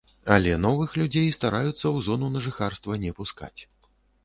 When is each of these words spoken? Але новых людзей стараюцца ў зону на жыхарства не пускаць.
Але 0.35 0.53
новых 0.65 0.95
людзей 1.01 1.27
стараюцца 1.37 1.75
ў 1.75 1.97
зону 2.07 2.31
на 2.39 2.43
жыхарства 2.47 3.01
не 3.07 3.15
пускаць. 3.23 3.57